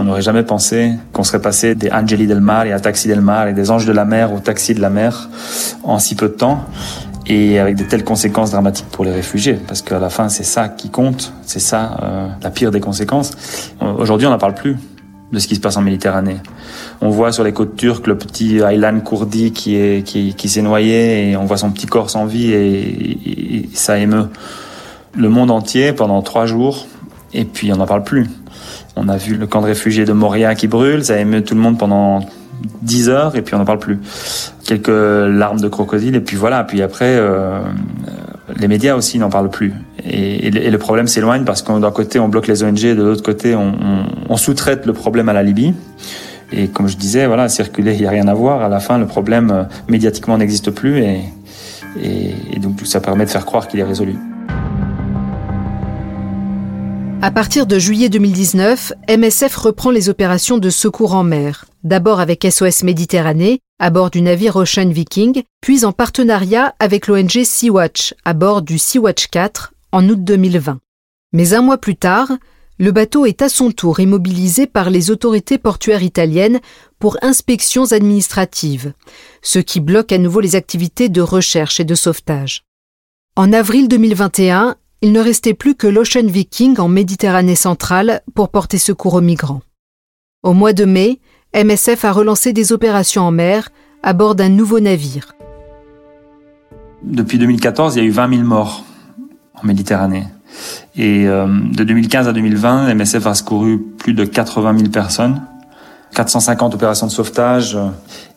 N'aurait 0.10 0.22
jamais 0.22 0.44
pensé 0.44 0.94
qu'on 1.14 1.24
serait 1.24 1.42
passé 1.42 1.76
des 1.76 1.92
Angeli 1.92 2.28
del 2.28 2.42
Mar 2.42 2.66
et 2.66 2.74
à 2.74 2.80
Taxi 2.80 3.08
del 3.08 3.22
Mar 3.22 3.48
et 3.48 3.54
des 3.54 3.72
Anges 3.72 3.86
de 3.86 3.92
la 3.94 4.06
mer 4.06 4.34
au 4.34 4.40
Taxi 4.40 4.74
de 4.74 4.82
la 4.82 4.90
mer 4.90 5.30
en 5.84 6.00
si 6.00 6.16
peu 6.16 6.28
de 6.28 6.34
temps 6.34 6.66
et 7.28 7.60
avec 7.60 7.76
de 7.76 7.84
telles 7.84 8.04
conséquences 8.04 8.52
dramatiques 8.52 8.88
pour 8.92 9.06
les 9.06 9.12
réfugiés, 9.12 9.60
parce 9.68 9.84
qu'à 9.84 10.00
la 10.00 10.10
fin, 10.10 10.30
c'est 10.30 10.44
ça 10.44 10.68
qui 10.68 10.90
compte, 10.90 11.32
c'est 11.44 11.60
ça 11.60 12.00
euh, 12.02 12.28
la 12.42 12.50
pire 12.50 12.72
des 12.72 12.80
conséquences. 12.80 13.32
Aujourd'hui, 14.00 14.26
on 14.26 14.32
n'en 14.32 14.40
parle 14.40 14.56
plus 14.56 14.78
de 15.32 15.38
ce 15.38 15.48
qui 15.48 15.54
se 15.56 15.60
passe 15.60 15.78
en 15.78 15.82
Méditerranée. 15.82 16.38
On 17.02 17.10
voit 17.10 17.32
sur 17.32 17.44
les 17.44 17.54
côtes 17.54 17.76
turques 17.76 18.08
le 18.08 18.18
petit 18.18 18.62
Aylan 18.62 19.00
Kourdi 19.02 19.52
qui, 19.52 20.04
qui 20.04 20.50
s'est 20.50 20.64
noyé 20.64 21.30
et 21.30 21.38
on 21.38 21.46
voit 21.46 21.58
son 21.58 21.70
petit 21.70 21.86
corps 21.86 22.10
sans 22.10 22.26
vie 22.26 22.52
et, 22.52 23.60
et, 23.60 23.70
ça 23.76 24.00
émeut 24.00 24.28
le 25.16 25.30
monde 25.30 25.52
entier 25.52 25.94
pendant 25.94 26.24
trois 26.24 26.48
jours 26.48 26.88
et 27.36 27.46
puis 27.46 27.72
on 27.72 27.78
n'en 27.78 27.86
parle 27.86 28.04
plus. 28.04 28.28
On 29.02 29.08
a 29.08 29.16
vu 29.16 29.36
le 29.36 29.48
camp 29.48 29.62
de 29.62 29.68
réfugiés 29.68 30.04
de 30.04 30.12
Moria 30.12 30.56
qui 30.56 30.68
brûle, 30.68 31.06
ça 31.06 31.18
émeut 31.18 31.42
tout 31.42 31.56
le 31.56 31.62
monde 31.62 31.78
pendant 31.78 32.20
10 32.82 33.10
heures 33.10 33.36
et 33.38 33.42
puis 33.42 33.56
on 33.56 33.60
n'en 33.60 33.66
parle 33.66 33.80
plus. 33.80 33.98
Quelques 34.66 34.90
larmes 34.90 35.62
de 35.62 35.70
crocodile 35.70 36.16
et 36.16 36.20
puis 36.20 36.36
voilà. 36.36 36.66
Puis 36.66 36.82
après, 36.82 37.16
euh, 37.16 37.62
les 38.58 38.68
médias 38.68 38.96
aussi 38.96 39.18
n'en 39.18 39.30
parlent 39.30 39.50
plus. 39.50 39.74
Et, 40.04 40.52
le 40.52 40.78
problème 40.78 41.08
s'éloigne 41.08 41.46
parce 41.46 41.62
qu'on 41.62 41.80
d'un 41.80 41.92
côté 41.92 42.20
on 42.20 42.28
bloque 42.28 42.48
les 42.48 42.62
ONG, 42.62 42.82
de 42.82 43.02
l'autre 43.02 43.24
côté 43.24 43.56
on, 43.56 43.74
on, 44.28 44.36
sous-traite 44.36 44.86
le 44.86 44.92
problème 44.92 45.30
à 45.30 45.34
la 45.34 45.44
Libye. 45.44 45.74
Et 46.52 46.68
comme 46.68 46.90
je 46.90 46.98
disais, 46.98 47.26
voilà, 47.26 47.48
circuler, 47.48 47.94
il 47.94 48.02
n'y 48.02 48.08
a 48.08 48.10
rien 48.10 48.28
à 48.28 48.34
voir. 48.34 48.64
À 48.64 48.70
la 48.70 48.82
fin, 48.82 48.98
le 48.98 49.06
problème 49.06 49.50
euh, 49.52 49.64
médiatiquement 49.88 50.38
n'existe 50.38 50.72
plus 50.72 51.00
et, 51.00 51.22
et 52.04 52.60
donc 52.60 52.82
ça 52.84 53.00
permet 53.00 53.24
de 53.24 53.30
faire 53.30 53.46
croire 53.46 53.70
qu'il 53.70 53.80
est 53.80 53.84
résolu. 53.84 54.18
À 57.22 57.32
partir 57.32 57.68
de 57.68 57.78
juillet 57.78 58.08
2019, 58.08 58.94
MSF 59.10 59.54
reprend 59.58 59.92
les 59.92 60.08
opérations 60.08 60.58
de 60.58 60.70
secours 60.70 61.16
en 61.16 61.26
mer, 61.26 61.66
d'abord 61.84 62.22
avec 62.22 62.48
SOS 62.50 62.84
Méditerranée, 62.84 63.60
à 63.78 63.90
bord 63.90 64.10
du 64.10 64.22
navire 64.22 64.56
Ocean 64.56 64.88
Viking, 64.88 65.44
puis 65.60 65.84
en 65.84 65.92
partenariat 65.92 66.76
avec 66.80 67.08
l'ONG 67.08 67.44
Sea-Watch, 67.44 68.14
à 68.24 68.34
bord 68.34 68.62
du 68.62 68.78
Sea-Watch 68.78 69.28
4, 69.28 69.74
en 69.92 70.08
août 70.08 70.24
2020. 70.24 70.80
Mais 71.34 71.54
un 71.54 71.62
mois 71.62 71.78
plus 71.78 71.98
tard, 71.98 72.32
le 72.78 72.94
bateau 72.94 73.26
est 73.26 73.42
à 73.42 73.50
son 73.50 73.72
tour 73.72 74.00
immobilisé 74.00 74.66
par 74.66 74.90
les 74.90 75.12
autorités 75.12 75.58
portuaires 75.58 76.04
italiennes 76.04 76.62
pour 77.00 77.18
inspections 77.22 77.92
administratives, 77.92 78.94
ce 79.42 79.60
qui 79.60 79.82
bloque 79.82 80.14
à 80.14 80.18
nouveau 80.20 80.40
les 80.40 80.56
activités 80.56 81.10
de 81.10 81.22
recherche 81.22 81.82
et 81.82 81.86
de 81.86 81.96
sauvetage. 81.96 82.64
En 83.36 83.52
avril 83.52 83.90
2021, 83.90 84.78
il 85.02 85.12
ne 85.14 85.20
restait 85.20 85.54
plus 85.54 85.76
que 85.76 85.88
l'Ocean 85.88 86.26
Viking 86.26 86.80
en 86.80 86.90
Méditerranée 86.90 87.56
centrale 87.56 88.22
pour 88.36 88.50
porter 88.50 88.78
secours 88.78 89.14
aux 89.14 89.22
migrants. 89.22 89.62
Au 90.44 90.54
mois 90.54 90.74
de 90.74 90.86
mai, 90.86 91.20
MSF 91.56 92.06
a 92.06 92.12
relancé 92.12 92.54
des 92.54 92.74
opérations 92.74 93.24
en 93.24 93.32
mer 93.32 93.70
à 94.04 94.14
bord 94.14 94.36
d'un 94.36 94.50
nouveau 94.50 94.80
navire. 94.80 95.36
Depuis 97.04 97.38
2014, 97.38 97.96
il 97.96 98.00
y 98.00 98.02
a 98.02 98.06
eu 98.06 98.12
20 98.12 98.30
000 98.36 98.44
morts 98.44 98.84
en 99.62 99.66
Méditerranée. 99.66 100.26
Et 100.96 101.28
euh, 101.28 101.48
de 101.48 101.84
2015 101.84 102.28
à 102.28 102.34
2020, 102.34 102.94
MSF 102.94 103.26
a 103.26 103.34
secouru 103.34 103.80
plus 103.80 104.14
de 104.14 104.26
80 104.26 104.78
000 104.78 104.90
personnes, 104.90 105.42
450 106.14 106.76
opérations 106.76 107.08
de 107.08 107.12
sauvetage, 107.12 107.76
euh, 107.76 107.88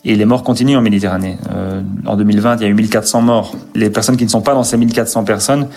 et 0.04 0.14
les 0.14 0.25
morts 0.25 0.45
continuent 0.45 0.76
en 0.76 0.83
Méditerranée. 0.83 1.38
Euh, 1.50 1.83
en 2.07 2.16
2020, 2.16 2.57
il 2.57 2.62
y 2.62 2.64
a 2.66 2.69
eu 2.69 2.75
1400 2.75 3.23
morts. 3.23 3.57
Les 3.75 3.90
personnes 3.90 4.16
qui 4.16 4.25
ne 4.25 4.31
sont 4.31 4.42
pas 4.42 4.54
dans 4.54 4.64
ces 4.64 4.76
1400 4.76 5.25
personnes, 5.25 5.69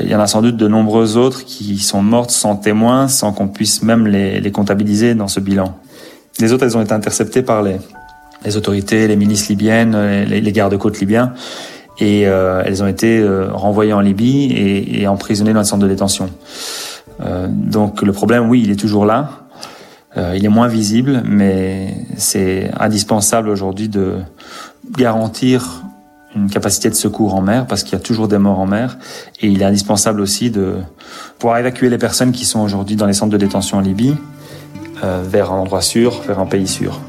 il 0.00 0.08
y 0.08 0.14
en 0.14 0.20
a 0.20 0.26
sans 0.26 0.42
doute 0.42 0.56
de 0.56 0.66
nombreuses 0.66 1.16
autres 1.16 1.44
qui 1.44 1.78
sont 1.78 2.02
mortes 2.02 2.30
sans 2.30 2.56
témoins, 2.56 3.06
sans 3.08 3.32
qu'on 3.32 3.48
puisse 3.48 3.82
même 3.82 4.06
les, 4.06 4.50
comptabiliser 4.50 5.14
dans 5.14 5.28
ce 5.28 5.38
bilan. 5.38 5.78
Les 6.40 6.52
autres, 6.52 6.64
elles 6.64 6.76
ont 6.76 6.82
été 6.82 6.92
interceptées 6.92 7.42
par 7.42 7.62
les, 7.62 8.56
autorités, 8.56 9.06
les 9.06 9.16
milices 9.16 9.48
libyennes, 9.48 10.24
les, 10.24 10.52
gardes-côtes 10.52 10.98
libyens, 10.98 11.34
et 11.98 12.26
euh, 12.26 12.62
elles 12.66 12.82
ont 12.82 12.86
été 12.88 13.18
euh, 13.20 13.48
renvoyées 13.52 13.92
en 13.92 14.00
Libye 14.00 14.52
et, 14.92 15.06
emprisonnées 15.06 15.52
dans 15.52 15.60
un 15.60 15.64
centre 15.64 15.84
de 15.84 15.88
détention. 15.88 16.30
Euh, 17.20 17.46
donc 17.48 18.02
le 18.02 18.12
problème, 18.12 18.48
oui, 18.48 18.62
il 18.64 18.70
est 18.70 18.76
toujours 18.76 19.06
là. 19.06 19.46
Euh, 20.16 20.34
il 20.36 20.44
est 20.44 20.50
moins 20.50 20.68
visible, 20.68 21.22
mais 21.26 21.94
c'est 22.16 22.70
indispensable 22.78 23.48
aujourd'hui 23.48 23.88
de 23.88 24.14
garantir 24.96 25.82
une 26.36 26.50
capacité 26.50 26.90
de 26.90 26.94
secours 26.94 27.34
en 27.34 27.40
mer 27.40 27.66
parce 27.66 27.82
qu'il 27.82 27.94
y 27.94 27.96
a 27.96 28.00
toujours 28.00 28.28
des 28.28 28.38
morts 28.38 28.60
en 28.60 28.66
mer 28.66 28.98
et 29.40 29.48
il 29.48 29.62
est 29.62 29.64
indispensable 29.64 30.20
aussi 30.20 30.50
de 30.50 30.74
pouvoir 31.38 31.58
évacuer 31.58 31.88
les 31.88 31.98
personnes 31.98 32.32
qui 32.32 32.44
sont 32.44 32.60
aujourd'hui 32.60 32.96
dans 32.96 33.06
les 33.06 33.14
centres 33.14 33.32
de 33.32 33.38
détention 33.38 33.78
en 33.78 33.80
Libye 33.80 34.14
euh, 35.02 35.22
vers 35.26 35.52
un 35.52 35.58
endroit 35.58 35.82
sûr, 35.82 36.20
vers 36.26 36.38
un 36.38 36.46
pays 36.46 36.68
sûr. 36.68 37.00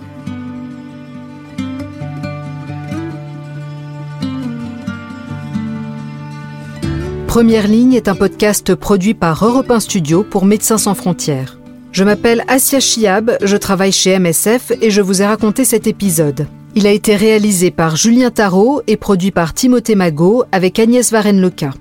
Première 7.28 7.68
ligne 7.68 7.94
est 7.94 8.08
un 8.08 8.16
podcast 8.16 8.74
produit 8.74 9.14
par 9.14 9.46
Europe 9.46 9.70
1 9.70 9.82
Studio 9.82 10.24
pour 10.24 10.46
Médecins 10.46 10.80
sans 10.80 10.96
frontières. 10.96 11.60
Je 11.92 12.04
m'appelle 12.04 12.44
Asia 12.48 12.80
Chiab, 12.80 13.38
je 13.44 13.58
travaille 13.58 13.92
chez 13.92 14.18
MSF 14.18 14.72
et 14.82 14.90
je 14.90 15.02
vous 15.02 15.22
ai 15.22 15.26
raconté 15.26 15.64
cet 15.64 15.86
épisode. 15.86 16.48
Il 16.78 16.86
a 16.86 16.92
été 16.92 17.16
réalisé 17.16 17.72
par 17.72 17.96
Julien 17.96 18.30
Tarot 18.30 18.84
et 18.86 18.98
produit 18.98 19.32
par 19.32 19.56
Timothée 19.56 19.96
Magot 19.96 20.44
avec 20.52 20.78
Agnès 20.78 21.12
Varenne-Leca. 21.12 21.72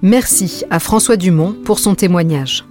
Merci 0.00 0.64
à 0.70 0.78
François 0.78 1.18
Dumont 1.18 1.54
pour 1.66 1.78
son 1.78 1.94
témoignage. 1.94 2.64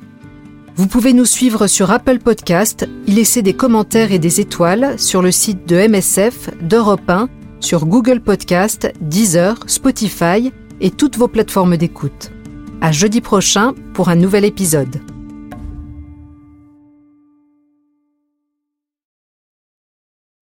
Vous 0.75 0.87
pouvez 0.87 1.13
nous 1.13 1.25
suivre 1.25 1.67
sur 1.67 1.91
Apple 1.91 2.17
Podcast, 2.17 2.89
y 3.05 3.11
laisser 3.11 3.43
des 3.43 3.53
commentaires 3.53 4.11
et 4.11 4.17
des 4.17 4.41
étoiles 4.41 4.97
sur 4.97 5.21
le 5.21 5.29
site 5.29 5.67
de 5.67 5.87
MSF, 5.87 6.49
d'Europe 6.63 7.07
1, 7.07 7.29
sur 7.59 7.85
Google 7.85 8.21
Podcast, 8.21 8.91
Deezer, 8.99 9.59
Spotify 9.67 10.51
et 10.81 10.89
toutes 10.89 11.17
vos 11.17 11.27
plateformes 11.27 11.77
d'écoute. 11.77 12.31
À 12.81 12.91
jeudi 12.91 13.21
prochain 13.21 13.75
pour 13.93 14.09
un 14.09 14.15
nouvel 14.15 14.45
épisode. 14.45 14.99